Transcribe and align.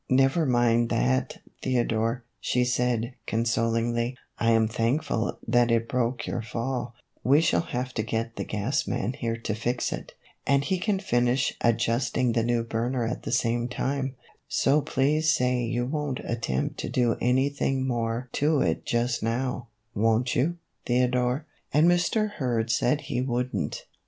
"Never 0.09 0.47
mind 0.47 0.89
that, 0.89 1.37
Theodore," 1.61 2.23
she 2.39 2.65
said, 2.65 3.13
con 3.27 3.43
solingly," 3.45 4.15
I 4.39 4.51
'm 4.53 4.67
thankful 4.67 5.37
that 5.47 5.69
it 5.69 5.87
broke 5.87 6.25
your 6.25 6.41
fall; 6.41 6.95
we 7.23 7.39
shall 7.39 7.61
have 7.61 7.93
to 7.93 8.01
get 8.01 8.35
the 8.35 8.43
gas 8.43 8.87
man 8.87 9.13
here 9.13 9.37
to 9.37 9.53
fix 9.53 9.93
it, 9.93 10.15
and 10.47 10.63
he 10.63 10.79
can 10.79 10.97
finish 10.97 11.53
adjusting 11.63 12.31
the 12.33 12.41
new 12.41 12.63
burner 12.63 13.05
at 13.05 13.21
the 13.21 13.31
same 13.31 13.67
time, 13.67 14.15
so 14.47 14.81
please 14.81 15.35
say 15.35 15.61
you 15.61 15.85
won't 15.85 16.19
attempt 16.25 16.79
to 16.79 16.89
do 16.89 17.15
any 17.21 17.49
thing 17.49 17.85
more 17.85 18.27
to 18.31 18.59
it 18.59 18.87
just 18.87 19.21
now, 19.21 19.67
won't 19.93 20.35
you, 20.35 20.57
Theodore?" 20.87 21.45
And 21.75 21.87
Mr. 21.87 22.27
Hurd 22.27 22.71
said 22.71 23.01
he 23.01 23.21
would 23.21 23.53
n't. 23.55 23.85